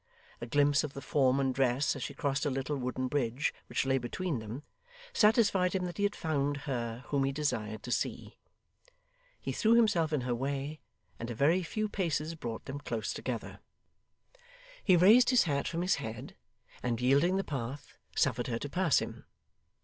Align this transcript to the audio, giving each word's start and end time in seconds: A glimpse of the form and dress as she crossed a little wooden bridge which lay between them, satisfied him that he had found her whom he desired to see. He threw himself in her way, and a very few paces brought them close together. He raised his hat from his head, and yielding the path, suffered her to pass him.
A 0.41 0.47
glimpse 0.47 0.83
of 0.83 0.93
the 0.93 0.99
form 1.01 1.39
and 1.39 1.53
dress 1.53 1.95
as 1.95 2.01
she 2.01 2.15
crossed 2.15 2.43
a 2.43 2.49
little 2.49 2.75
wooden 2.75 3.07
bridge 3.07 3.53
which 3.67 3.85
lay 3.85 3.99
between 3.99 4.39
them, 4.39 4.63
satisfied 5.13 5.73
him 5.75 5.85
that 5.85 5.97
he 5.97 6.03
had 6.05 6.15
found 6.15 6.57
her 6.65 7.03
whom 7.09 7.23
he 7.23 7.31
desired 7.31 7.83
to 7.83 7.91
see. 7.91 8.39
He 9.39 9.51
threw 9.51 9.75
himself 9.75 10.11
in 10.11 10.21
her 10.21 10.33
way, 10.33 10.79
and 11.19 11.29
a 11.29 11.35
very 11.35 11.61
few 11.61 11.87
paces 11.87 12.33
brought 12.33 12.65
them 12.65 12.79
close 12.79 13.13
together. 13.13 13.59
He 14.83 14.97
raised 14.97 15.29
his 15.29 15.43
hat 15.43 15.67
from 15.67 15.83
his 15.83 15.97
head, 15.97 16.35
and 16.81 16.99
yielding 16.99 17.35
the 17.37 17.43
path, 17.43 17.95
suffered 18.15 18.47
her 18.47 18.57
to 18.57 18.69
pass 18.69 18.97
him. 18.97 19.25